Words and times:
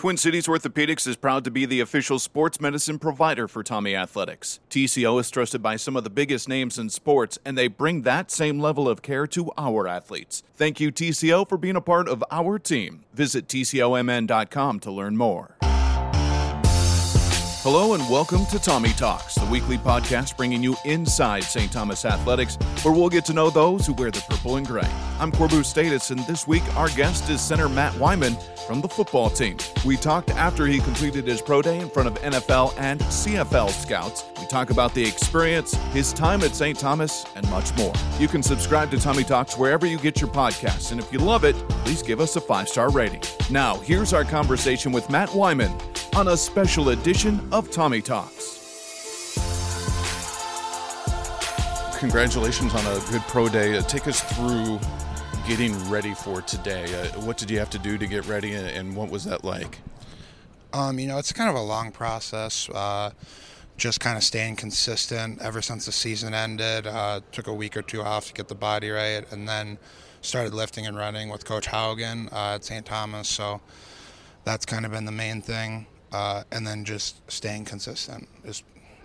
Twin 0.00 0.16
Cities 0.16 0.46
Orthopedics 0.46 1.06
is 1.06 1.16
proud 1.16 1.44
to 1.44 1.50
be 1.50 1.66
the 1.66 1.80
official 1.80 2.18
sports 2.18 2.58
medicine 2.58 2.98
provider 2.98 3.46
for 3.46 3.62
Tommie 3.62 3.94
Athletics. 3.94 4.58
TCO 4.70 5.20
is 5.20 5.30
trusted 5.30 5.62
by 5.62 5.76
some 5.76 5.94
of 5.94 6.04
the 6.04 6.08
biggest 6.08 6.48
names 6.48 6.78
in 6.78 6.88
sports, 6.88 7.38
and 7.44 7.58
they 7.58 7.68
bring 7.68 8.00
that 8.00 8.30
same 8.30 8.60
level 8.60 8.88
of 8.88 9.02
care 9.02 9.26
to 9.26 9.52
our 9.58 9.86
athletes. 9.86 10.42
Thank 10.54 10.80
you, 10.80 10.90
TCO, 10.90 11.46
for 11.46 11.58
being 11.58 11.76
a 11.76 11.82
part 11.82 12.08
of 12.08 12.24
our 12.30 12.58
team. 12.58 13.04
Visit 13.12 13.46
TCOMN.com 13.46 14.80
to 14.80 14.90
learn 14.90 15.18
more. 15.18 15.58
Hello 17.62 17.92
and 17.92 18.08
welcome 18.08 18.46
to 18.46 18.58
Tommie 18.58 18.94
Talks, 18.94 19.34
the 19.34 19.44
weekly 19.44 19.76
podcast 19.76 20.34
bringing 20.34 20.62
you 20.62 20.74
inside 20.86 21.44
St. 21.44 21.70
Thomas 21.70 22.06
Athletics, 22.06 22.56
where 22.82 22.94
we'll 22.94 23.10
get 23.10 23.26
to 23.26 23.34
know 23.34 23.50
those 23.50 23.86
who 23.86 23.92
wear 23.92 24.10
the 24.10 24.24
purple 24.30 24.56
and 24.56 24.66
gray. 24.66 24.88
I'm 25.18 25.30
Corbu 25.30 25.62
Status, 25.62 26.10
and 26.10 26.20
this 26.20 26.48
week 26.48 26.62
our 26.74 26.88
guest 26.88 27.28
is 27.28 27.42
center 27.42 27.68
Matt 27.68 27.92
Weimann 27.96 28.40
from 28.66 28.80
the 28.80 28.88
football 28.88 29.28
team. 29.28 29.58
We 29.84 29.98
talked 29.98 30.30
after 30.30 30.64
he 30.66 30.78
completed 30.78 31.26
his 31.26 31.42
pro 31.42 31.60
day 31.60 31.80
in 31.80 31.90
front 31.90 32.08
of 32.08 32.14
NFL 32.22 32.72
and 32.78 32.98
CFL 32.98 33.68
scouts. 33.68 34.24
We 34.40 34.46
talk 34.46 34.70
about 34.70 34.94
the 34.94 35.06
experience, 35.06 35.74
his 35.92 36.14
time 36.14 36.42
at 36.42 36.56
St. 36.56 36.78
Thomas, 36.78 37.26
and 37.36 37.46
much 37.50 37.76
more. 37.76 37.92
You 38.18 38.28
can 38.28 38.42
subscribe 38.42 38.90
to 38.92 38.96
Tommie 38.96 39.22
Talks 39.22 39.58
wherever 39.58 39.84
you 39.84 39.98
get 39.98 40.18
your 40.18 40.30
podcasts, 40.30 40.92
and 40.92 40.98
if 40.98 41.12
you 41.12 41.18
love 41.18 41.44
it, 41.44 41.56
please 41.84 42.02
give 42.02 42.20
us 42.20 42.36
a 42.36 42.40
five 42.40 42.70
star 42.70 42.88
rating. 42.88 43.20
Now, 43.50 43.76
here's 43.80 44.14
our 44.14 44.24
conversation 44.24 44.92
with 44.92 45.10
Matt 45.10 45.28
Weimann 45.28 45.78
on 46.16 46.28
a 46.28 46.36
special 46.36 46.90
edition 46.90 47.40
of 47.52 47.70
Tommie 47.70 48.02
Talks. 48.02 48.58
Congratulations 51.98 52.74
on 52.74 52.84
a 52.86 52.98
good 53.10 53.22
pro 53.22 53.48
day. 53.48 53.76
Uh, 53.76 53.82
take 53.82 54.08
us 54.08 54.20
through 54.20 54.80
getting 55.46 55.72
ready 55.88 56.14
for 56.14 56.42
today. 56.42 56.84
Uh, 56.94 57.20
what 57.20 57.36
did 57.36 57.50
you 57.50 57.58
have 57.58 57.70
to 57.70 57.78
do 57.78 57.96
to 57.96 58.06
get 58.06 58.26
ready, 58.26 58.54
and, 58.54 58.66
and 58.66 58.96
what 58.96 59.10
was 59.10 59.24
that 59.24 59.44
like? 59.44 59.78
Um, 60.72 60.98
you 60.98 61.06
know, 61.06 61.18
it's 61.18 61.32
kind 61.32 61.48
of 61.48 61.56
a 61.56 61.62
long 61.62 61.92
process. 61.92 62.68
Uh, 62.68 63.10
just 63.76 64.00
kind 64.00 64.16
of 64.16 64.24
staying 64.24 64.56
consistent 64.56 65.40
ever 65.40 65.62
since 65.62 65.86
the 65.86 65.92
season 65.92 66.34
ended. 66.34 66.86
Uh, 66.86 67.20
took 67.32 67.46
a 67.46 67.54
week 67.54 67.76
or 67.76 67.82
two 67.82 68.02
off 68.02 68.28
to 68.28 68.32
get 68.32 68.48
the 68.48 68.54
body 68.54 68.90
right, 68.90 69.30
and 69.30 69.48
then 69.48 69.78
started 70.22 70.54
lifting 70.54 70.86
and 70.86 70.96
running 70.96 71.28
with 71.28 71.44
Coach 71.44 71.68
Haugen 71.68 72.32
uh, 72.32 72.54
at 72.54 72.64
St. 72.64 72.84
Thomas. 72.84 73.28
So 73.28 73.60
that's 74.44 74.66
kind 74.66 74.84
of 74.84 74.92
been 74.92 75.04
the 75.04 75.12
main 75.12 75.40
thing 75.40 75.86
uh, 76.12 76.44
and 76.50 76.66
then 76.66 76.84
just 76.84 77.30
staying 77.30 77.64
consistent 77.64 78.28
is 78.44 78.62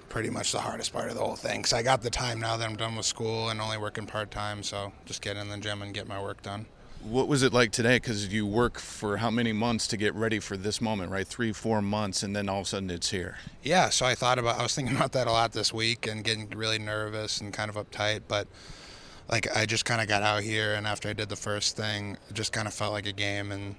pretty 0.09 0.29
much 0.29 0.51
the 0.51 0.59
hardest 0.59 0.93
part 0.93 1.09
of 1.09 1.15
the 1.15 1.21
whole 1.21 1.35
thing. 1.35 1.59
Because 1.59 1.73
I 1.73 1.83
got 1.83 2.01
the 2.01 2.09
time 2.09 2.39
now 2.39 2.57
that 2.57 2.65
I'm 2.65 2.75
done 2.75 2.95
with 2.95 3.05
school 3.05 3.49
and 3.49 3.59
only 3.59 3.77
working 3.77 4.05
part 4.05 4.31
time, 4.31 4.63
so 4.63 4.93
just 5.05 5.21
get 5.21 5.35
in 5.37 5.49
the 5.49 5.57
gym 5.57 5.81
and 5.81 5.93
get 5.93 6.07
my 6.07 6.21
work 6.21 6.41
done. 6.41 6.65
What 7.03 7.27
was 7.27 7.43
it 7.43 7.53
like 7.53 7.71
today? 7.71 7.97
Because 7.97 8.33
you 8.33 8.47
work 8.47 8.79
for 8.79 9.17
how 9.17 9.29
many 9.29 9.53
months 9.53 9.85
to 9.87 9.97
get 9.97 10.15
ready 10.15 10.39
for 10.39 10.57
this 10.57 10.81
moment, 10.81 11.11
right? 11.11 11.27
Three, 11.27 11.51
four 11.51 11.81
months, 11.81 12.23
and 12.23 12.35
then 12.35 12.49
all 12.49 12.61
of 12.61 12.65
a 12.65 12.69
sudden 12.69 12.89
it's 12.89 13.11
here. 13.11 13.37
Yeah, 13.61 13.89
so 13.89 14.07
I 14.07 14.15
thought 14.15 14.39
about, 14.39 14.57
I 14.57 14.63
was 14.63 14.73
thinking 14.73 14.95
about 14.95 15.11
that 15.11 15.27
a 15.27 15.31
lot 15.31 15.51
this 15.51 15.71
week 15.71 16.07
and 16.07 16.23
getting 16.23 16.49
really 16.49 16.79
nervous 16.79 17.41
and 17.41 17.53
kind 17.53 17.69
of 17.69 17.75
uptight, 17.75 18.21
but 18.27 18.47
like 19.29 19.55
I 19.55 19.65
just 19.65 19.85
kind 19.85 20.01
of 20.01 20.07
got 20.07 20.23
out 20.23 20.41
here, 20.41 20.73
and 20.73 20.87
after 20.87 21.09
I 21.09 21.13
did 21.13 21.29
the 21.29 21.35
first 21.35 21.75
thing, 21.75 22.17
it 22.29 22.33
just 22.33 22.53
kind 22.53 22.67
of 22.67 22.73
felt 22.73 22.93
like 22.93 23.05
a 23.05 23.11
game, 23.11 23.51
and 23.51 23.75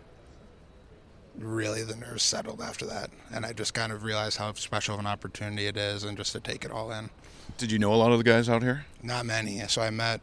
really 1.39 1.83
the 1.83 1.97
nerves 1.97 2.23
settled 2.23 2.61
after 2.61 2.87
that. 2.87 3.11
And 3.33 3.45
I 3.45 3.53
just 3.53 3.75
kind 3.75 3.93
of 3.93 4.03
realized 4.05 4.39
how 4.39 4.53
special 4.55 4.95
of 4.95 5.01
an 5.01 5.07
opportunity 5.07 5.67
it 5.67 5.77
is 5.77 6.05
and 6.05 6.17
just 6.17 6.33
to 6.33 6.41
take 6.41 6.65
it 6.65 6.71
all 6.71 6.91
in. 6.93 7.11
Did 7.59 7.71
you 7.73 7.79
know 7.79 7.93
a 7.93 7.97
lot 7.97 8.13
of 8.13 8.19
the 8.19 8.25
guys 8.25 8.49
out 8.49 8.63
here? 8.63 8.87
Not 9.03 9.27
many. 9.27 9.61
So 9.69 9.83
I 9.83 9.91
met 9.91 10.21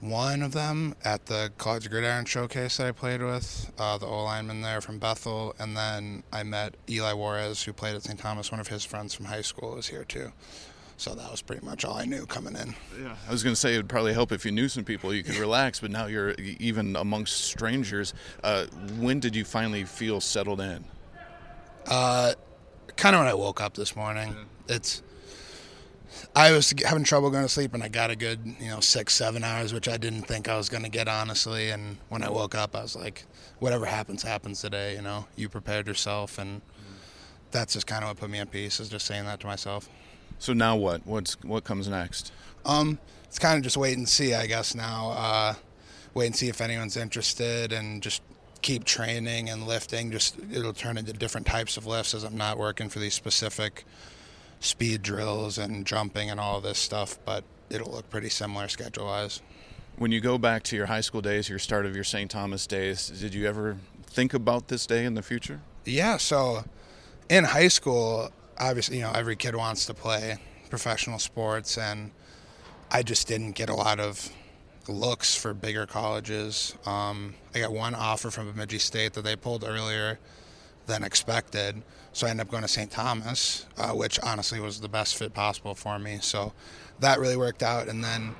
one 0.00 0.42
of 0.42 0.52
them 0.52 0.94
at 1.04 1.26
the 1.26 1.52
College 1.58 1.88
Gridiron 1.88 2.24
Showcase 2.24 2.76
that 2.76 2.88
I 2.88 2.92
played 2.92 3.22
with, 3.22 3.72
uh, 3.78 3.98
the 3.98 4.06
O 4.06 4.24
lineman 4.24 4.60
there 4.60 4.80
from 4.80 4.98
Bethel. 4.98 5.54
And 5.58 5.76
then 5.76 6.22
I 6.32 6.42
met 6.42 6.74
Eli 6.88 7.12
Juarez, 7.12 7.62
who 7.62 7.72
played 7.72 7.94
at 7.94 8.02
St. 8.02 8.18
Thomas. 8.18 8.50
One 8.50 8.60
of 8.60 8.68
his 8.68 8.84
friends 8.84 9.14
from 9.14 9.26
high 9.26 9.42
school 9.42 9.74
was 9.74 9.88
here 9.88 10.04
too. 10.04 10.32
So 11.02 11.16
that 11.16 11.32
was 11.32 11.42
pretty 11.42 11.66
much 11.66 11.84
all 11.84 11.96
I 11.96 12.04
knew 12.04 12.26
coming 12.26 12.54
in. 12.54 12.76
Yeah, 13.02 13.16
I 13.26 13.32
was 13.32 13.42
going 13.42 13.56
to 13.56 13.60
say 13.60 13.74
it 13.74 13.76
would 13.76 13.88
probably 13.88 14.12
help 14.12 14.30
if 14.30 14.44
you 14.44 14.52
knew 14.52 14.68
some 14.68 14.84
people, 14.84 15.12
you 15.12 15.24
could 15.24 15.34
relax. 15.34 15.80
But 15.80 15.90
now 15.90 16.06
you're 16.06 16.36
even 16.38 16.94
amongst 16.94 17.40
strangers. 17.40 18.14
Uh, 18.44 18.66
when 19.00 19.18
did 19.18 19.34
you 19.34 19.44
finally 19.44 19.82
feel 19.82 20.20
settled 20.20 20.60
in? 20.60 20.84
Uh, 21.88 22.34
kind 22.94 23.16
of 23.16 23.20
when 23.20 23.26
I 23.26 23.34
woke 23.34 23.60
up 23.60 23.74
this 23.74 23.96
morning. 23.96 24.28
Yeah. 24.68 24.76
It's 24.76 25.02
I 26.36 26.52
was 26.52 26.72
having 26.86 27.02
trouble 27.02 27.30
going 27.30 27.42
to 27.42 27.48
sleep, 27.48 27.74
and 27.74 27.82
I 27.82 27.88
got 27.88 28.12
a 28.12 28.16
good, 28.16 28.38
you 28.60 28.68
know, 28.68 28.78
six, 28.78 29.12
seven 29.12 29.42
hours, 29.42 29.74
which 29.74 29.88
I 29.88 29.96
didn't 29.96 30.22
think 30.22 30.48
I 30.48 30.56
was 30.56 30.68
going 30.68 30.84
to 30.84 30.88
get, 30.88 31.08
honestly. 31.08 31.70
And 31.70 31.96
when 32.10 32.22
I 32.22 32.30
woke 32.30 32.54
up, 32.54 32.76
I 32.76 32.82
was 32.82 32.94
like, 32.94 33.24
whatever 33.58 33.86
happens, 33.86 34.22
happens 34.22 34.60
today. 34.60 34.94
You 34.94 35.02
know, 35.02 35.26
you 35.34 35.48
prepared 35.48 35.88
yourself, 35.88 36.38
and 36.38 36.62
that's 37.50 37.72
just 37.72 37.88
kind 37.88 38.04
of 38.04 38.10
what 38.10 38.18
put 38.18 38.30
me 38.30 38.38
at 38.38 38.52
peace. 38.52 38.78
Is 38.78 38.88
just 38.88 39.04
saying 39.04 39.24
that 39.24 39.40
to 39.40 39.48
myself. 39.48 39.88
So 40.42 40.52
now 40.52 40.74
what? 40.74 41.06
What's 41.06 41.34
what 41.44 41.62
comes 41.62 41.86
next? 41.86 42.32
Um, 42.64 42.98
it's 43.26 43.38
kind 43.38 43.56
of 43.58 43.62
just 43.62 43.76
wait 43.76 43.96
and 43.96 44.08
see, 44.08 44.34
I 44.34 44.48
guess. 44.48 44.74
Now, 44.74 45.12
uh, 45.12 45.54
wait 46.14 46.26
and 46.26 46.34
see 46.34 46.48
if 46.48 46.60
anyone's 46.60 46.96
interested, 46.96 47.72
and 47.72 48.02
just 48.02 48.22
keep 48.60 48.82
training 48.82 49.50
and 49.50 49.68
lifting. 49.68 50.10
Just 50.10 50.34
it'll 50.50 50.72
turn 50.72 50.98
into 50.98 51.12
different 51.12 51.46
types 51.46 51.76
of 51.76 51.86
lifts 51.86 52.12
as 52.12 52.24
I'm 52.24 52.36
not 52.36 52.58
working 52.58 52.88
for 52.88 52.98
these 52.98 53.14
specific 53.14 53.84
speed 54.58 55.02
drills 55.02 55.58
and 55.58 55.86
jumping 55.86 56.28
and 56.28 56.40
all 56.40 56.60
this 56.60 56.78
stuff, 56.78 57.20
but 57.24 57.44
it'll 57.70 57.92
look 57.92 58.10
pretty 58.10 58.28
similar 58.28 58.66
schedule 58.66 59.04
wise. 59.04 59.40
When 59.96 60.10
you 60.10 60.20
go 60.20 60.38
back 60.38 60.64
to 60.64 60.76
your 60.76 60.86
high 60.86 61.02
school 61.02 61.20
days, 61.20 61.48
your 61.48 61.60
start 61.60 61.86
of 61.86 61.94
your 61.94 62.02
St. 62.02 62.28
Thomas 62.28 62.66
days, 62.66 63.10
did 63.10 63.32
you 63.32 63.46
ever 63.46 63.76
think 64.08 64.34
about 64.34 64.66
this 64.66 64.86
day 64.86 65.04
in 65.04 65.14
the 65.14 65.22
future? 65.22 65.60
Yeah, 65.84 66.16
so 66.16 66.64
in 67.28 67.44
high 67.44 67.68
school, 67.68 68.32
obviously, 68.58 68.96
you 68.98 69.02
know, 69.02 69.12
every 69.14 69.36
kid 69.36 69.54
wants 69.54 69.86
to 69.86 69.94
play 69.94 70.38
professional 70.70 71.18
sports, 71.18 71.78
and 71.78 72.10
I 72.90 73.02
just 73.02 73.28
didn't 73.28 73.52
get 73.52 73.68
a 73.68 73.74
lot 73.74 74.00
of 74.00 74.30
looks 74.88 75.34
for 75.34 75.54
bigger 75.54 75.86
colleges. 75.86 76.74
Um, 76.86 77.34
I 77.54 77.60
got 77.60 77.72
one 77.72 77.94
offer 77.94 78.30
from 78.30 78.50
Bemidji 78.50 78.78
State 78.78 79.12
that 79.14 79.22
they 79.22 79.36
pulled 79.36 79.64
earlier 79.64 80.18
than 80.86 81.04
expected, 81.04 81.82
so 82.12 82.26
I 82.26 82.30
ended 82.30 82.46
up 82.46 82.50
going 82.50 82.62
to 82.62 82.68
St. 82.68 82.90
Thomas, 82.90 83.66
uh, 83.78 83.92
which 83.92 84.18
honestly 84.20 84.60
was 84.60 84.80
the 84.80 84.88
best 84.88 85.16
fit 85.16 85.32
possible 85.32 85.74
for 85.74 85.98
me. 85.98 86.18
So 86.20 86.52
that 87.00 87.20
really 87.20 87.36
worked 87.36 87.62
out, 87.62 87.88
and 87.88 88.02
then 88.02 88.34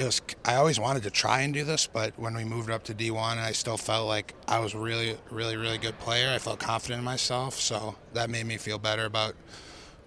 it 0.00 0.04
was 0.04 0.22
I 0.46 0.54
always 0.54 0.80
wanted 0.80 1.02
to 1.02 1.10
try 1.10 1.42
and 1.42 1.52
do 1.52 1.62
this, 1.62 1.86
but 1.86 2.18
when 2.18 2.34
we 2.34 2.42
moved 2.42 2.70
up 2.70 2.84
to 2.84 2.94
D1, 2.94 3.36
I 3.36 3.52
still 3.52 3.76
felt 3.76 4.08
like 4.08 4.34
I 4.48 4.58
was 4.58 4.74
really, 4.74 5.18
really, 5.30 5.56
really 5.56 5.76
good 5.76 5.98
player. 5.98 6.32
I 6.34 6.38
felt 6.38 6.58
confident 6.58 7.00
in 7.00 7.04
myself, 7.04 7.54
so 7.54 7.96
that 8.14 8.30
made 8.30 8.46
me 8.46 8.56
feel 8.56 8.78
better 8.78 9.04
about 9.04 9.34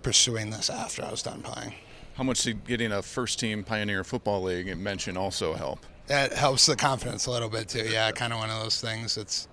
pursuing 0.01 0.49
this 0.49 0.71
after 0.71 1.05
I 1.05 1.11
was 1.11 1.21
done 1.21 1.43
playing. 1.43 1.75
How 2.15 2.23
much 2.23 2.41
did 2.41 2.65
getting 2.65 2.91
a 2.91 3.03
first-team 3.03 3.63
Pioneer 3.63 4.03
Football 4.03 4.41
League 4.43 4.75
mention 4.75 5.15
also 5.15 5.53
help? 5.53 5.85
That 6.07 6.33
helps 6.33 6.65
the 6.65 6.75
confidence 6.75 7.27
a 7.27 7.31
little 7.31 7.49
bit 7.49 7.69
too. 7.69 7.87
Yeah, 7.87 8.11
kind 8.11 8.33
of 8.33 8.39
one 8.39 8.49
of 8.49 8.61
those 8.63 8.81
things. 8.81 9.15
It's 9.15 9.47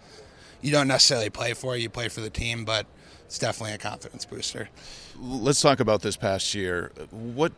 you 0.62 0.72
don't 0.72 0.88
necessarily 0.88 1.28
play 1.28 1.52
for 1.52 1.76
you 1.76 1.90
play 1.90 2.08
for 2.08 2.22
the 2.22 2.30
team, 2.30 2.64
but 2.64 2.86
it's 3.26 3.38
definitely 3.38 3.74
a 3.74 3.78
confidence 3.78 4.24
booster. 4.24 4.70
Let's 5.18 5.60
talk 5.60 5.80
about 5.80 6.00
this 6.00 6.16
past 6.16 6.54
year. 6.54 6.92
What 7.10 7.52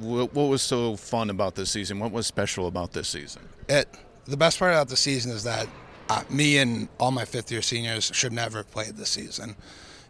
what, 0.00 0.34
was 0.34 0.62
so 0.62 0.96
fun 0.96 1.30
about 1.30 1.54
this 1.54 1.70
season? 1.70 1.98
What 1.98 2.12
was 2.12 2.26
special 2.26 2.66
about 2.66 2.92
this 2.92 3.08
season? 3.08 3.42
It 3.68 3.88
the 4.26 4.36
best 4.36 4.58
part 4.58 4.72
about 4.72 4.88
the 4.88 4.96
season 4.96 5.32
is 5.32 5.44
that 5.44 5.66
uh, 6.10 6.22
me 6.30 6.58
and 6.58 6.88
all 6.98 7.10
my 7.10 7.24
fifth 7.24 7.50
year 7.50 7.62
seniors 7.62 8.10
should 8.14 8.32
never 8.32 8.58
have 8.58 8.70
played 8.70 8.96
this 8.96 9.10
season. 9.10 9.56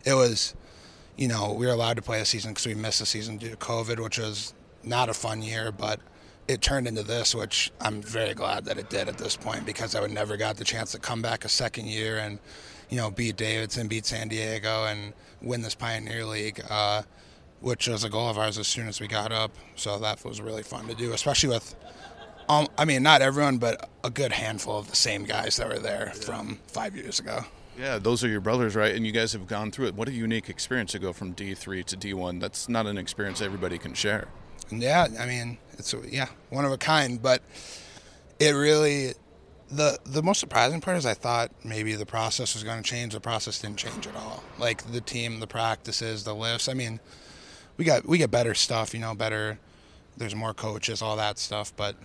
It 0.04 0.14
was, 0.14 0.54
you 1.16 1.28
know, 1.28 1.52
we 1.52 1.66
were 1.66 1.72
allowed 1.72 1.96
to 1.96 2.02
play 2.02 2.20
a 2.20 2.24
season 2.24 2.52
because 2.52 2.66
we 2.66 2.74
missed 2.74 3.00
a 3.00 3.06
season 3.06 3.36
due 3.36 3.50
to 3.50 3.56
COVID, 3.56 4.00
which 4.00 4.18
was 4.18 4.54
not 4.82 5.08
a 5.08 5.14
fun 5.14 5.42
year, 5.42 5.70
but 5.70 6.00
it 6.48 6.62
turned 6.62 6.88
into 6.88 7.02
this, 7.02 7.34
which 7.34 7.70
I'm 7.80 8.00
very 8.00 8.34
glad 8.34 8.64
that 8.64 8.78
it 8.78 8.90
did 8.90 9.08
at 9.08 9.18
this 9.18 9.36
point 9.36 9.66
because 9.66 9.94
I 9.94 10.00
would 10.00 10.10
never 10.10 10.36
got 10.36 10.56
the 10.56 10.64
chance 10.64 10.92
to 10.92 10.98
come 10.98 11.20
back 11.20 11.44
a 11.44 11.48
second 11.48 11.86
year 11.86 12.18
and, 12.18 12.38
you 12.88 12.96
know, 12.96 13.10
beat 13.10 13.36
Davidson, 13.36 13.86
beat 13.86 14.06
San 14.06 14.28
Diego, 14.28 14.86
and 14.86 15.12
win 15.42 15.60
this 15.60 15.74
Pioneer 15.74 16.24
League. 16.24 16.60
Uh, 16.70 17.02
which 17.60 17.88
was 17.88 18.04
a 18.04 18.08
goal 18.08 18.28
of 18.28 18.38
ours 18.38 18.58
as 18.58 18.68
soon 18.68 18.88
as 18.88 19.00
we 19.00 19.08
got 19.08 19.32
up. 19.32 19.52
So 19.76 19.98
that 19.98 20.24
was 20.24 20.40
really 20.40 20.62
fun 20.62 20.86
to 20.88 20.94
do, 20.94 21.12
especially 21.12 21.50
with, 21.50 21.74
um, 22.48 22.68
I 22.76 22.84
mean, 22.84 23.02
not 23.02 23.22
everyone, 23.22 23.58
but 23.58 23.88
a 24.04 24.10
good 24.10 24.32
handful 24.32 24.78
of 24.78 24.88
the 24.88 24.96
same 24.96 25.24
guys 25.24 25.56
that 25.56 25.68
were 25.68 25.78
there 25.78 26.12
yeah. 26.14 26.20
from 26.20 26.58
five 26.68 26.96
years 26.96 27.18
ago. 27.18 27.44
Yeah, 27.78 27.98
those 27.98 28.24
are 28.24 28.28
your 28.28 28.40
brothers, 28.40 28.74
right? 28.74 28.94
And 28.94 29.06
you 29.06 29.12
guys 29.12 29.32
have 29.32 29.46
gone 29.46 29.70
through 29.70 29.86
it. 29.86 29.94
What 29.94 30.08
a 30.08 30.12
unique 30.12 30.48
experience 30.48 30.92
to 30.92 30.98
go 30.98 31.12
from 31.12 31.34
D3 31.34 31.84
to 31.84 31.96
D1. 31.96 32.40
That's 32.40 32.68
not 32.68 32.86
an 32.86 32.98
experience 32.98 33.40
everybody 33.40 33.78
can 33.78 33.94
share. 33.94 34.26
Yeah, 34.70 35.06
I 35.18 35.26
mean, 35.26 35.58
it's 35.78 35.94
yeah, 36.08 36.26
one 36.50 36.64
of 36.64 36.72
a 36.72 36.76
kind. 36.76 37.22
But 37.22 37.42
it 38.40 38.50
really, 38.50 39.14
the 39.70 39.98
the 40.04 40.22
most 40.22 40.40
surprising 40.40 40.80
part 40.80 40.96
is 40.96 41.06
I 41.06 41.14
thought 41.14 41.52
maybe 41.64 41.94
the 41.94 42.04
process 42.04 42.54
was 42.54 42.64
going 42.64 42.82
to 42.82 42.88
change. 42.88 43.12
The 43.12 43.20
process 43.20 43.60
didn't 43.60 43.78
change 43.78 44.06
at 44.06 44.16
all. 44.16 44.42
Like 44.58 44.90
the 44.90 45.00
team, 45.00 45.40
the 45.40 45.46
practices, 45.46 46.24
the 46.24 46.34
lifts. 46.34 46.68
I 46.68 46.74
mean, 46.74 47.00
we 47.78 47.84
got 47.84 48.04
we 48.06 48.18
get 48.18 48.30
better 48.30 48.54
stuff, 48.54 48.92
you 48.92 49.00
know, 49.00 49.14
better. 49.14 49.58
There's 50.18 50.34
more 50.34 50.52
coaches, 50.52 51.00
all 51.00 51.16
that 51.16 51.38
stuff, 51.38 51.72
but 51.76 51.96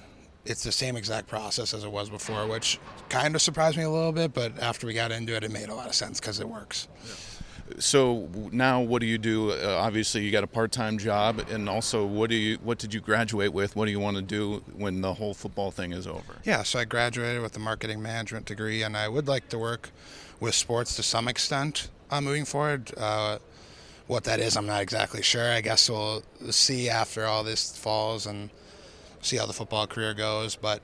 it's 0.46 0.64
the 0.64 0.72
same 0.72 0.96
exact 0.96 1.28
process 1.28 1.74
as 1.74 1.84
it 1.84 1.92
was 1.92 2.10
before, 2.10 2.46
which 2.48 2.80
kind 3.10 3.36
of 3.36 3.42
surprised 3.42 3.76
me 3.76 3.84
a 3.84 3.90
little 3.90 4.12
bit. 4.12 4.34
But 4.34 4.60
after 4.60 4.88
we 4.88 4.94
got 4.94 5.12
into 5.12 5.36
it, 5.36 5.44
it 5.44 5.52
made 5.52 5.70
a 5.70 5.76
lot 5.76 5.88
of 5.88 5.96
sense 5.96 6.20
because 6.20 6.40
it 6.40 6.48
works. 6.48 6.88
So 7.80 8.30
now, 8.52 8.82
what 8.82 9.00
do 9.00 9.08
you 9.08 9.18
do? 9.18 9.52
Uh, 9.52 9.78
obviously, 9.80 10.22
you 10.24 10.32
got 10.32 10.44
a 10.44 10.48
part-time 10.48 10.98
job, 11.00 11.40
and 11.50 11.68
also, 11.68 12.06
what 12.06 12.30
do 12.30 12.36
you? 12.36 12.58
What 12.58 12.78
did 12.78 12.94
you 12.94 13.00
graduate 13.00 13.52
with? 13.52 13.76
What 13.76 13.86
do 13.86 13.92
you 13.92 14.00
want 14.00 14.18
to 14.18 14.22
do 14.22 14.62
when 14.76 15.02
the 15.02 15.14
whole 15.14 15.34
football 15.34 15.72
thing 15.72 15.92
is 15.92 16.06
over? 16.06 16.36
Yeah, 16.44 16.62
so 16.64 16.78
I 16.80 16.86
graduated 16.86 17.42
with 17.42 17.56
a 17.56 17.60
marketing 17.60 18.02
management 18.02 18.46
degree, 18.46 18.84
and 18.84 18.96
I 18.96 19.08
would 19.08 19.28
like 19.28 19.50
to 19.50 19.58
work 19.58 19.90
with 20.40 20.54
sports 20.54 20.96
to 20.98 21.04
some 21.04 21.28
extent 21.28 21.90
uh, 22.12 22.22
moving 22.22 22.46
forward. 22.46 22.92
Uh, 22.96 23.40
what 24.08 24.26
that 24.26 24.40
is, 24.40 24.58
I'm 24.58 24.66
not 24.66 24.82
exactly 24.82 25.22
sure. 25.22 25.52
I 25.52 25.62
guess 25.62 25.90
we'll 25.90 26.24
see 26.50 26.90
after 26.90 27.26
all 27.26 27.44
this 27.44 27.78
falls 27.78 28.26
and 28.26 28.50
see 29.22 29.38
how 29.38 29.46
the 29.46 29.54
football 29.54 29.88
career 29.88 30.14
goes. 30.14 30.56
But 30.56 30.82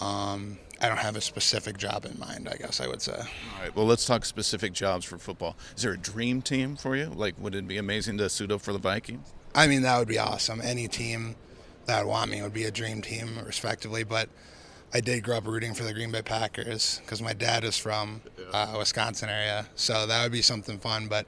um, 0.00 0.58
I 0.80 0.88
don't 0.88 0.98
have 0.98 1.16
a 1.16 1.20
specific 1.20 1.76
job 1.76 2.04
in 2.04 2.18
mind. 2.18 2.48
I 2.50 2.56
guess 2.56 2.80
I 2.80 2.88
would 2.88 3.02
say. 3.02 3.12
All 3.12 3.62
right. 3.62 3.74
Well, 3.74 3.86
let's 3.86 4.06
talk 4.06 4.24
specific 4.24 4.72
jobs 4.72 5.04
for 5.04 5.18
football. 5.18 5.56
Is 5.76 5.82
there 5.82 5.92
a 5.92 5.98
dream 5.98 6.42
team 6.42 6.76
for 6.76 6.96
you? 6.96 7.06
Like, 7.06 7.34
would 7.38 7.54
it 7.54 7.68
be 7.68 7.76
amazing 7.76 8.18
to 8.18 8.28
suit 8.28 8.50
up 8.50 8.62
for 8.62 8.72
the 8.72 8.78
Vikings? 8.78 9.32
I 9.54 9.66
mean, 9.66 9.82
that 9.82 9.98
would 9.98 10.08
be 10.08 10.18
awesome. 10.18 10.60
Any 10.62 10.88
team 10.88 11.36
that 11.86 12.04
would 12.04 12.10
want 12.10 12.30
me 12.30 12.42
would 12.42 12.54
be 12.54 12.64
a 12.64 12.70
dream 12.70 13.02
team, 13.02 13.38
respectively. 13.46 14.02
But 14.02 14.28
I 14.92 15.00
did 15.00 15.22
grow 15.22 15.38
up 15.38 15.46
rooting 15.46 15.74
for 15.74 15.84
the 15.84 15.92
Green 15.92 16.10
Bay 16.10 16.22
Packers 16.22 17.00
because 17.04 17.20
my 17.20 17.32
dad 17.32 17.64
is 17.64 17.76
from 17.76 18.22
uh, 18.52 18.74
Wisconsin 18.78 19.28
area, 19.28 19.66
so 19.74 20.06
that 20.06 20.22
would 20.22 20.32
be 20.32 20.42
something 20.42 20.78
fun. 20.78 21.08
But 21.08 21.26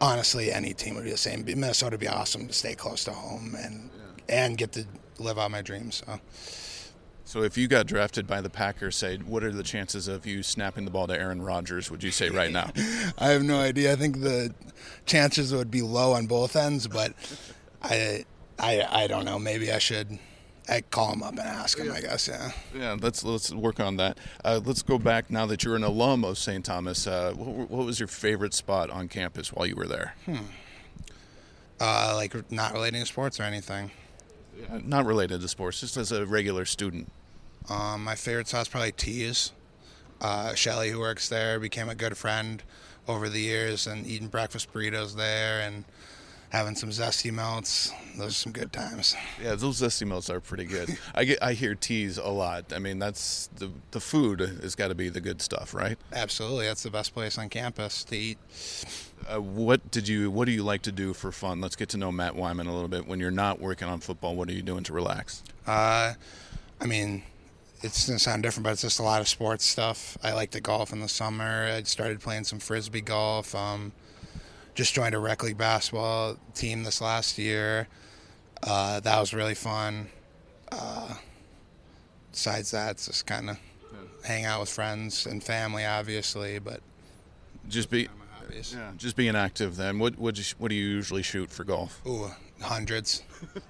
honestly, 0.00 0.52
any 0.52 0.72
team 0.74 0.94
would 0.94 1.04
be 1.04 1.10
the 1.10 1.16
same. 1.16 1.44
Minnesota 1.44 1.94
would 1.94 2.00
be 2.00 2.08
awesome 2.08 2.46
to 2.46 2.52
stay 2.52 2.74
close 2.74 3.04
to 3.04 3.12
home 3.12 3.56
and 3.58 3.90
and 4.28 4.58
get 4.58 4.72
to 4.72 4.84
live 5.18 5.38
out 5.38 5.50
my 5.50 5.62
dreams. 5.62 6.02
So. 6.06 6.20
So 7.24 7.42
if 7.42 7.58
you 7.58 7.68
got 7.68 7.86
drafted 7.86 8.26
by 8.26 8.40
the 8.40 8.48
Packers, 8.48 8.96
say, 8.96 9.18
what 9.18 9.44
are 9.44 9.52
the 9.52 9.62
chances 9.62 10.08
of 10.08 10.24
you 10.24 10.42
snapping 10.42 10.86
the 10.86 10.90
ball 10.90 11.06
to 11.08 11.12
Aaron 11.12 11.42
Rodgers? 11.42 11.90
Would 11.90 12.02
you 12.02 12.10
say 12.10 12.30
right 12.30 12.50
now? 12.50 12.70
I 13.18 13.28
have 13.28 13.42
no 13.42 13.58
idea. 13.60 13.92
I 13.92 13.96
think 13.96 14.22
the 14.22 14.54
chances 15.04 15.52
would 15.52 15.70
be 15.70 15.82
low 15.82 16.14
on 16.14 16.26
both 16.26 16.56
ends, 16.56 16.86
but 16.86 17.12
I, 17.82 18.24
I, 18.58 19.02
I 19.02 19.06
don't 19.08 19.26
know. 19.26 19.38
Maybe 19.38 19.70
I 19.70 19.78
should. 19.78 20.18
I 20.68 20.82
call 20.82 21.12
him 21.12 21.22
up 21.22 21.32
and 21.32 21.40
ask 21.40 21.78
him. 21.78 21.90
I 21.90 22.00
guess. 22.00 22.28
Yeah. 22.28 22.50
Yeah. 22.74 22.96
Let's 23.00 23.24
let's 23.24 23.52
work 23.52 23.80
on 23.80 23.96
that. 23.96 24.18
Uh, 24.44 24.60
let's 24.64 24.82
go 24.82 24.98
back 24.98 25.30
now 25.30 25.46
that 25.46 25.64
you're 25.64 25.76
an 25.76 25.84
alum 25.84 26.24
of 26.24 26.38
St. 26.38 26.64
Thomas. 26.64 27.06
Uh, 27.06 27.32
what, 27.34 27.70
what, 27.70 27.86
was 27.86 27.98
your 27.98 28.08
favorite 28.08 28.54
spot 28.54 28.90
on 28.90 29.08
campus 29.08 29.52
while 29.52 29.66
you 29.66 29.76
were 29.76 29.86
there? 29.86 30.14
Hmm. 30.26 30.36
Uh, 31.80 32.12
like 32.16 32.50
not 32.50 32.72
relating 32.72 33.00
to 33.00 33.06
sports 33.06 33.38
or 33.38 33.44
anything. 33.44 33.90
Yeah, 34.58 34.80
not 34.84 35.06
related 35.06 35.40
to 35.40 35.48
sports, 35.48 35.80
just 35.80 35.96
as 35.96 36.10
a 36.10 36.26
regular 36.26 36.64
student. 36.64 37.10
Um, 37.68 38.04
my 38.04 38.14
favorite 38.14 38.48
sauce 38.48 38.68
probably 38.68 38.92
Teas. 38.92 39.52
Uh, 40.20 40.54
Shelly, 40.54 40.90
who 40.90 40.98
works 40.98 41.28
there, 41.28 41.60
became 41.60 41.88
a 41.88 41.94
good 41.94 42.16
friend 42.16 42.62
over 43.06 43.28
the 43.28 43.40
years, 43.40 43.86
and 43.86 44.06
eating 44.06 44.28
breakfast 44.28 44.72
burritos 44.72 45.14
there, 45.14 45.60
and 45.60 45.84
having 46.50 46.74
some 46.74 46.88
zesty 46.90 47.32
melts. 47.32 47.92
Those 48.16 48.30
are 48.30 48.34
some 48.34 48.52
good 48.52 48.72
times. 48.72 49.14
Yeah, 49.42 49.54
those 49.54 49.80
zesty 49.80 50.06
melts 50.06 50.30
are 50.30 50.40
pretty 50.40 50.64
good. 50.64 50.96
I 51.14 51.24
get 51.24 51.42
I 51.42 51.52
hear 51.52 51.74
teas 51.74 52.18
a 52.18 52.28
lot. 52.28 52.72
I 52.72 52.78
mean, 52.78 52.98
that's 52.98 53.48
the 53.56 53.70
the 53.90 54.00
food 54.00 54.40
has 54.40 54.74
got 54.74 54.88
to 54.88 54.94
be 54.94 55.08
the 55.08 55.20
good 55.20 55.42
stuff, 55.42 55.74
right? 55.74 55.98
Absolutely, 56.12 56.66
that's 56.66 56.82
the 56.82 56.90
best 56.90 57.14
place 57.14 57.38
on 57.38 57.48
campus 57.48 58.04
to 58.04 58.16
eat. 58.16 58.38
Uh, 59.26 59.40
what 59.40 59.90
did 59.90 60.08
you 60.08 60.30
What 60.30 60.46
do 60.46 60.52
you 60.52 60.62
like 60.62 60.82
to 60.82 60.92
do 60.92 61.12
for 61.12 61.30
fun? 61.32 61.60
Let's 61.60 61.76
get 61.76 61.90
to 61.90 61.96
know 61.96 62.10
Matt 62.10 62.34
Weimann 62.34 62.66
a 62.66 62.72
little 62.72 62.88
bit. 62.88 63.06
When 63.06 63.20
you're 63.20 63.30
not 63.30 63.60
working 63.60 63.88
on 63.88 64.00
football, 64.00 64.34
what 64.34 64.48
are 64.48 64.52
you 64.54 64.62
doing 64.62 64.84
to 64.84 64.92
relax? 64.92 65.42
Uh, 65.66 66.14
I 66.80 66.86
mean, 66.86 67.22
it's 67.82 68.06
gonna 68.06 68.18
sound 68.18 68.42
different, 68.42 68.64
but 68.64 68.72
it's 68.72 68.82
just 68.82 68.98
a 68.98 69.02
lot 69.02 69.20
of 69.20 69.28
sports 69.28 69.64
stuff. 69.64 70.16
I 70.22 70.32
like 70.32 70.50
to 70.52 70.60
golf 70.60 70.92
in 70.92 71.00
the 71.00 71.08
summer. 71.08 71.70
I 71.76 71.82
started 71.82 72.20
playing 72.20 72.44
some 72.44 72.58
frisbee 72.58 73.02
golf. 73.02 73.54
Um, 73.54 73.92
just 74.78 74.94
joined 74.94 75.12
a 75.12 75.18
rec 75.18 75.42
league 75.42 75.58
basketball 75.58 76.36
team 76.54 76.84
this 76.84 77.00
last 77.00 77.36
year. 77.36 77.88
Uh, 78.62 79.00
that 79.00 79.18
was 79.18 79.34
really 79.34 79.56
fun. 79.56 80.06
Uh, 80.70 81.14
besides 82.30 82.70
that, 82.70 82.92
it's 82.92 83.06
just 83.06 83.26
kind 83.26 83.50
of 83.50 83.58
hang 84.24 84.44
out 84.44 84.60
with 84.60 84.68
friends 84.68 85.26
and 85.26 85.42
family, 85.42 85.84
obviously, 85.84 86.60
but 86.60 86.80
just 87.68 87.90
be 87.90 88.06
yeah, 88.72 88.92
just 88.96 89.16
being 89.16 89.34
active. 89.34 89.74
Then, 89.74 89.98
what 89.98 90.16
what, 90.16 90.38
you, 90.38 90.44
what 90.58 90.68
do 90.68 90.76
you 90.76 90.86
usually 90.86 91.24
shoot 91.24 91.50
for 91.50 91.64
golf? 91.64 92.00
Ooh, 92.06 92.30
hundreds. 92.60 93.24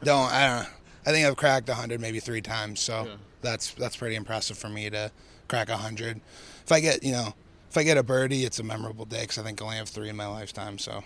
don't 0.05 0.31
I 0.31 0.46
don't. 0.46 0.69
I 1.06 1.12
think 1.12 1.26
I've 1.26 1.37
cracked 1.37 1.70
hundred 1.70 2.02
maybe 2.02 2.20
three 2.20 2.43
times. 2.43 2.81
So 2.81 3.05
yeah. 3.06 3.14
that's 3.40 3.72
that's 3.72 3.96
pretty 3.96 4.16
impressive 4.16 4.58
for 4.58 4.69
me 4.69 4.90
to 4.90 5.10
crack 5.49 5.70
hundred. 5.70 6.20
If 6.66 6.70
I 6.70 6.81
get 6.81 7.02
you 7.02 7.12
know 7.12 7.32
if 7.70 7.76
I 7.76 7.82
get 7.82 7.97
a 7.97 8.03
birdie, 8.03 8.44
it's 8.44 8.59
a 8.59 8.62
memorable 8.62 9.05
day 9.05 9.23
because 9.23 9.38
I 9.38 9.43
think 9.43 9.61
I 9.61 9.65
only 9.65 9.76
have 9.76 9.88
three 9.88 10.09
in 10.09 10.17
my 10.17 10.26
lifetime. 10.26 10.79
So. 10.79 11.05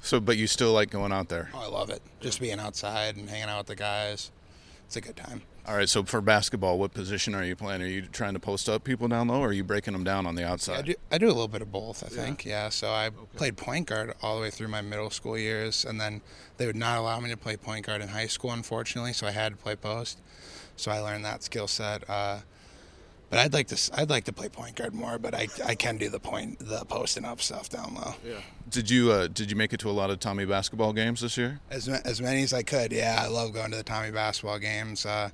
So, 0.00 0.20
but 0.20 0.36
you 0.36 0.46
still 0.46 0.72
like 0.72 0.90
going 0.90 1.12
out 1.12 1.28
there? 1.28 1.50
Oh, 1.52 1.58
I 1.58 1.66
love 1.66 1.90
it. 1.90 2.02
Just 2.20 2.40
being 2.40 2.60
outside 2.60 3.16
and 3.16 3.28
hanging 3.28 3.48
out 3.48 3.58
with 3.58 3.66
the 3.66 3.74
guys. 3.74 4.30
It's 4.86 4.96
a 4.96 5.00
good 5.00 5.16
time. 5.16 5.42
All 5.66 5.76
right. 5.76 5.88
So 5.88 6.02
for 6.02 6.22
basketball, 6.22 6.78
what 6.78 6.94
position 6.94 7.34
are 7.34 7.44
you 7.44 7.54
playing? 7.54 7.82
Are 7.82 7.86
you 7.86 8.02
trying 8.02 8.32
to 8.32 8.40
post 8.40 8.70
up 8.70 8.84
people 8.84 9.06
down 9.06 9.28
low, 9.28 9.40
or 9.40 9.48
are 9.48 9.52
you 9.52 9.64
breaking 9.64 9.92
them 9.92 10.02
down 10.02 10.24
on 10.24 10.34
the 10.34 10.46
outside? 10.46 10.72
Yeah, 10.72 10.78
I, 10.78 10.82
do, 10.82 10.94
I 11.12 11.18
do 11.18 11.26
a 11.26 11.28
little 11.28 11.48
bit 11.48 11.60
of 11.60 11.70
both. 11.70 12.02
I 12.02 12.08
think. 12.08 12.46
Yeah. 12.46 12.64
yeah 12.64 12.68
so 12.70 12.90
I 12.90 13.08
okay. 13.08 13.16
played 13.36 13.56
point 13.58 13.86
guard 13.86 14.14
all 14.22 14.36
the 14.36 14.42
way 14.42 14.50
through 14.50 14.68
my 14.68 14.80
middle 14.80 15.10
school 15.10 15.36
years, 15.36 15.84
and 15.84 16.00
then 16.00 16.22
they 16.56 16.64
would 16.64 16.76
not 16.76 16.96
allow 16.96 17.20
me 17.20 17.28
to 17.28 17.36
play 17.36 17.58
point 17.58 17.84
guard 17.84 18.00
in 18.00 18.08
high 18.08 18.28
school, 18.28 18.52
unfortunately. 18.52 19.12
So 19.12 19.26
I 19.26 19.32
had 19.32 19.52
to 19.52 19.58
play 19.58 19.76
post. 19.76 20.20
So 20.76 20.90
I 20.90 21.00
learned 21.00 21.24
that 21.26 21.42
skill 21.42 21.66
set. 21.66 22.08
Uh, 22.08 22.38
but 23.30 23.38
I'd 23.38 23.52
like 23.52 23.68
to 23.68 23.90
I'd 23.94 24.10
like 24.10 24.24
to 24.24 24.32
play 24.32 24.48
point 24.48 24.76
guard 24.76 24.94
more, 24.94 25.18
but 25.18 25.34
I, 25.34 25.48
I 25.64 25.74
can 25.74 25.98
do 25.98 26.08
the 26.08 26.20
point 26.20 26.58
the 26.58 26.84
posting 26.84 27.24
up 27.24 27.40
stuff 27.40 27.68
down 27.68 27.94
low. 27.94 28.14
Yeah. 28.24 28.40
Did 28.68 28.90
you 28.90 29.10
uh, 29.12 29.26
did 29.28 29.50
you 29.50 29.56
make 29.56 29.72
it 29.72 29.80
to 29.80 29.90
a 29.90 29.92
lot 29.92 30.10
of 30.10 30.20
Tommie 30.20 30.46
basketball 30.46 30.92
games 30.92 31.20
this 31.20 31.36
year? 31.36 31.60
As 31.70 31.88
as 31.88 32.20
many 32.20 32.42
as 32.42 32.52
I 32.52 32.62
could. 32.62 32.92
Yeah, 32.92 33.20
I 33.22 33.28
love 33.28 33.52
going 33.52 33.70
to 33.70 33.76
the 33.76 33.82
Tommie 33.82 34.10
basketball 34.10 34.58
games. 34.58 35.04
Uh, 35.04 35.30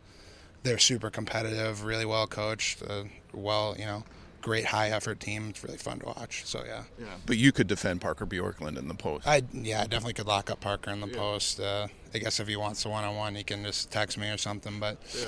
they're 0.63 0.79
super 0.79 1.11
competitive, 1.11 1.85
really 1.85 2.07
well 2.07 2.27
coached, 2.27 2.83
uh, 2.83 3.05
well 3.33 3.77
you 3.79 3.85
know 3.85 4.05
great 4.45 4.67
high 4.67 4.91
effort 4.91 5.21
team. 5.21 5.49
It's 5.49 5.65
really 5.65 5.79
fun 5.79 6.01
to 6.01 6.07
watch. 6.07 6.45
So 6.45 6.63
yeah. 6.67 6.83
Yeah. 6.99 7.07
But 7.25 7.39
you 7.39 7.51
could 7.51 7.67
defend 7.67 8.03
Parker 8.03 8.27
Bjorklund 8.27 8.79
in 8.79 8.89
the 8.89 8.95
post. 8.95 9.27
I 9.27 9.43
yeah, 9.53 9.81
I 9.81 9.87
definitely 9.87 10.13
could 10.13 10.27
lock 10.27 10.51
up 10.51 10.61
Parker 10.61 10.91
in 10.91 11.01
the 11.01 11.09
yeah. 11.09 11.17
post. 11.17 11.59
Uh, 11.59 11.89
I 12.13 12.19
guess 12.19 12.39
if 12.39 12.47
he 12.47 12.55
wants 12.55 12.85
a 12.85 12.91
one 12.91 13.05
on 13.05 13.17
one, 13.17 13.35
he 13.35 13.43
can 13.43 13.65
just 13.65 13.91
text 13.91 14.19
me 14.19 14.29
or 14.29 14.37
something. 14.37 14.79
But 14.79 14.99
yeah. 15.19 15.25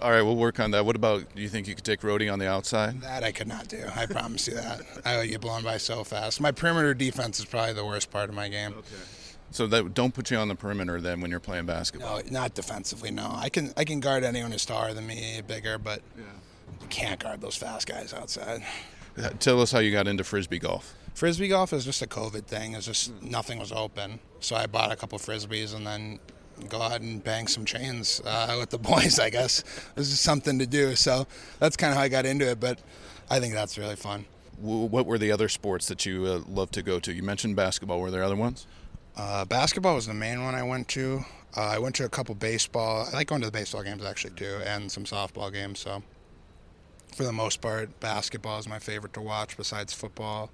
All 0.00 0.12
right, 0.12 0.22
we'll 0.22 0.36
work 0.36 0.60
on 0.60 0.70
that. 0.70 0.86
What 0.86 0.94
about? 0.94 1.34
Do 1.34 1.42
you 1.42 1.48
think 1.48 1.66
you 1.66 1.74
could 1.74 1.84
take 1.84 2.00
Rohde 2.00 2.32
on 2.32 2.38
the 2.38 2.48
outside? 2.48 3.02
That 3.02 3.24
I 3.24 3.32
could 3.32 3.48
not 3.48 3.66
do. 3.66 3.84
I 3.94 4.06
promise 4.06 4.46
you 4.46 4.54
that. 4.54 4.80
I 5.04 5.18
would 5.18 5.28
get 5.28 5.40
blown 5.40 5.64
by 5.64 5.76
so 5.76 6.04
fast. 6.04 6.40
My 6.40 6.52
perimeter 6.52 6.94
defense 6.94 7.40
is 7.40 7.46
probably 7.46 7.74
the 7.74 7.84
worst 7.84 8.10
part 8.10 8.30
of 8.30 8.36
my 8.36 8.48
game. 8.48 8.72
Okay. 8.72 9.02
So 9.50 9.66
that 9.66 9.94
don't 9.94 10.14
put 10.14 10.30
you 10.30 10.36
on 10.36 10.46
the 10.46 10.54
perimeter 10.54 11.00
then 11.00 11.20
when 11.20 11.32
you're 11.32 11.40
playing 11.40 11.66
basketball. 11.66 12.18
No, 12.18 12.22
not 12.30 12.54
defensively. 12.54 13.10
No, 13.10 13.32
I 13.34 13.48
can 13.48 13.72
I 13.76 13.84
can 13.84 13.98
guard 13.98 14.22
anyone 14.22 14.52
who's 14.52 14.64
taller 14.64 14.94
than 14.94 15.08
me, 15.08 15.42
bigger, 15.44 15.76
but 15.76 16.02
yeah. 16.16 16.22
You 16.80 16.86
can't 16.88 17.20
guard 17.20 17.40
those 17.40 17.56
fast 17.56 17.86
guys 17.86 18.12
outside. 18.12 18.62
Tell 19.38 19.60
us 19.60 19.72
how 19.72 19.80
you 19.80 19.92
got 19.92 20.06
into 20.06 20.24
frisbee 20.24 20.58
golf. 20.58 20.94
Frisbee 21.14 21.48
golf 21.48 21.72
is 21.72 21.84
just 21.84 22.02
a 22.02 22.06
COVID 22.06 22.44
thing. 22.44 22.74
It's 22.74 22.86
just 22.86 23.22
nothing 23.22 23.58
was 23.58 23.72
open, 23.72 24.20
so 24.40 24.56
I 24.56 24.66
bought 24.66 24.92
a 24.92 24.96
couple 24.96 25.18
frisbees 25.18 25.74
and 25.74 25.86
then 25.86 26.20
go 26.68 26.80
out 26.80 27.00
and 27.00 27.22
bang 27.22 27.46
some 27.46 27.64
chains 27.64 28.20
uh, 28.24 28.56
with 28.58 28.70
the 28.70 28.78
boys. 28.90 29.18
I 29.18 29.30
guess 29.30 29.62
this 29.94 30.10
is 30.10 30.20
something 30.20 30.58
to 30.58 30.66
do. 30.66 30.94
So 30.96 31.26
that's 31.58 31.76
kind 31.76 31.90
of 31.90 31.96
how 31.96 32.04
I 32.04 32.08
got 32.08 32.26
into 32.26 32.48
it. 32.48 32.60
But 32.60 32.78
I 33.28 33.40
think 33.40 33.54
that's 33.54 33.78
really 33.78 33.96
fun. 33.96 34.26
What 34.58 35.06
were 35.06 35.16
the 35.16 35.32
other 35.32 35.48
sports 35.48 35.88
that 35.88 36.04
you 36.04 36.26
uh, 36.26 36.42
love 36.46 36.70
to 36.72 36.82
go 36.82 37.00
to? 37.00 37.12
You 37.12 37.22
mentioned 37.22 37.56
basketball. 37.56 38.00
Were 38.00 38.10
there 38.10 38.22
other 38.22 38.36
ones? 38.36 38.66
Uh, 39.16 39.44
basketball 39.46 39.94
was 39.94 40.06
the 40.06 40.14
main 40.14 40.42
one 40.44 40.54
I 40.54 40.62
went 40.62 40.88
to. 40.88 41.24
Uh, 41.56 41.62
I 41.62 41.78
went 41.78 41.94
to 41.96 42.04
a 42.04 42.08
couple 42.08 42.34
baseball. 42.34 43.06
I 43.10 43.16
like 43.16 43.26
going 43.26 43.40
to 43.40 43.46
the 43.46 43.52
baseball 43.52 43.82
games 43.82 44.04
actually 44.04 44.34
too, 44.34 44.60
and 44.64 44.92
some 44.92 45.04
softball 45.04 45.52
games. 45.52 45.80
So 45.80 46.02
for 47.14 47.24
the 47.24 47.32
most 47.32 47.60
part, 47.60 47.98
basketball 48.00 48.58
is 48.58 48.68
my 48.68 48.78
favorite 48.78 49.12
to 49.14 49.20
watch 49.20 49.56
besides 49.56 49.92
football. 49.92 50.50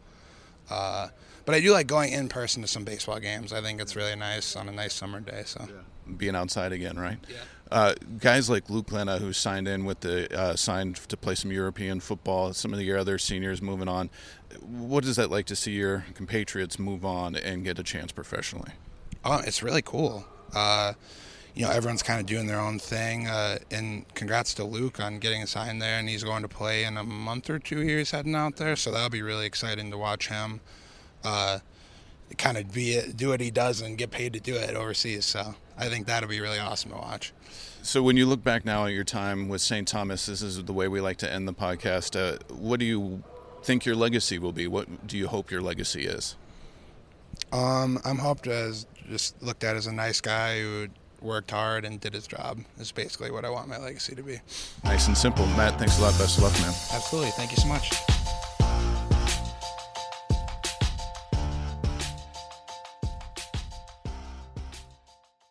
Uh, 0.71 1.09
but 1.45 1.55
I 1.55 1.61
do 1.61 1.73
like 1.73 1.87
going 1.87 2.13
in 2.13 2.29
person 2.29 2.63
to 2.63 2.69
some 2.69 2.85
baseball 2.85 3.21
games. 3.21 3.53
I 3.53 3.61
think 3.61 3.81
it's 3.81 3.95
really 3.95 4.17
nice 4.17 4.57
on 4.57 4.69
a 4.69 4.73
nice 4.73 4.95
summer 4.95 5.21
day. 5.21 5.43
So 5.47 5.65
yeah. 5.69 6.13
being 6.17 6.35
outside 6.35 6.73
again, 6.73 6.99
right? 6.99 7.19
Yeah. 7.29 7.37
Uh, 7.71 7.95
guys 8.19 8.49
like 8.49 8.71
Luke 8.71 8.91
Lena, 8.93 9.19
who 9.19 9.33
signed 9.33 9.67
in 9.67 9.85
with 9.85 10.01
the 10.01 10.33
uh, 10.37 10.55
signed 10.55 10.97
to 10.97 11.17
play 11.17 11.35
some 11.35 11.51
European 11.51 12.01
football. 12.01 12.53
Some 12.53 12.73
of 12.73 12.79
the 12.79 12.93
other 12.93 13.19
seniors 13.19 13.61
moving 13.61 13.89
on. 13.89 14.11
What 14.61 15.05
is 15.05 15.17
that 15.17 15.31
like 15.31 15.47
to 15.47 15.57
see 15.57 15.73
your 15.73 16.05
compatriots 16.15 16.79
move 16.79 17.05
on 17.05 17.35
and 17.35 17.65
get 17.65 17.79
a 17.79 17.83
chance 17.83 18.13
professionally? 18.13 18.73
Oh, 19.25 19.41
it's 19.45 19.63
really 19.63 19.83
cool. 19.83 20.25
You 21.57 21.65
know, 21.65 21.73
everyone's 21.73 22.03
kind 22.03 22.21
of 22.21 22.27
doing 22.27 22.47
their 22.47 22.61
own 22.61 22.79
thing. 22.79 23.27
Uh, 23.27 23.59
and 23.71 24.05
congrats 24.15 24.55
to 24.55 24.65
Luke 24.65 25.01
on 25.01 25.19
getting 25.19 25.43
assigned 25.43 25.83
there, 25.83 25.99
and 25.99 26.09
he's 26.09 26.23
going 26.23 26.43
to 26.43 26.49
play 26.49 26.85
in 26.85 26.97
a 26.97 27.03
month 27.03 27.51
or 27.51 27.59
two 27.59 27.81
here. 27.81 27.99
He's 27.99 28.13
heading 28.13 28.35
out 28.35 28.57
there, 28.57 28.77
so 28.77 28.93
that'll 28.93 29.09
be 29.09 29.23
really 29.23 29.47
exciting 29.47 29.91
to 29.91 29.99
watch 29.99 30.29
him. 30.29 30.61
Uh, 31.25 31.61
kind 32.39 32.59
of 32.59 32.73
be 32.73 32.93
it, 32.93 33.17
do 33.17 33.31
what 33.31 33.41
he 33.41 33.51
does 33.51 33.81
and 33.81 33.97
get 33.97 34.11
paid 34.11 34.33
to 34.35 34.41
do 34.41 34.55
it 34.55 34.77
overseas. 34.77 35.25
So 35.25 35.55
I 35.79 35.89
think 35.89 36.07
that'll 36.07 36.29
be 36.29 36.41
really 36.41 36.59
awesome 36.59 36.91
to 36.91 36.97
watch. 36.97 37.33
So, 37.83 38.03
when 38.03 38.17
you 38.17 38.27
look 38.27 38.43
back 38.43 38.65
now 38.65 38.87
at 38.87 38.93
your 38.93 39.05
time 39.05 39.49
with 39.49 39.61
St. 39.61 39.87
Thomas, 39.87 40.27
this 40.27 40.43
is 40.43 40.65
the 40.65 40.73
way 40.73 40.89
we 40.89 41.01
like 41.01 41.19
to 41.19 41.33
end 41.33 41.47
the 41.47 41.55
podcast. 41.55 42.19
Uh, 42.19 42.39
what 42.53 42.81
do 42.81 42.87
you 42.87 43.23
think 43.63 43.87
your 43.87 43.95
legacy 43.95 44.41
will 44.41 44.53
be? 44.53 44.67
What 44.67 45.07
do 45.07 45.17
you 45.17 45.29
hope 45.29 45.53
your 45.53 45.63
legacy 45.63 46.05
is? 46.05 46.35
Um, 47.53 48.01
I'm 48.05 48.19
hoped 48.19 48.49
as 48.49 48.87
just 49.09 49.41
looked 49.41 49.63
at 49.63 49.77
as 49.77 49.87
a 49.87 49.93
nice 49.93 50.21
guy 50.21 50.61
who 50.61 50.89
worked 51.21 51.51
hard 51.51 51.85
and 51.85 52.01
did 52.01 52.15
his 52.15 52.27
job. 52.27 52.59
Is 52.79 52.93
basically 52.93 53.31
what 53.31 53.45
I 53.45 53.51
want 53.51 53.69
my 53.69 53.79
legacy 53.79 54.15
to 54.15 54.23
be. 54.23 54.41
Nice 54.85 55.09
and 55.09 55.17
simple. 55.17 55.47
Matt, 55.49 55.79
thanks 55.79 55.99
a 55.99 56.03
lot. 56.03 56.19
Best 56.19 56.39
of 56.39 56.45
luck, 56.45 56.53
man. 56.61 56.75
Absolutely. 56.93 57.31
Thank 57.33 57.51
you 57.51 57.59
so 57.59 57.69
much. 57.69 58.46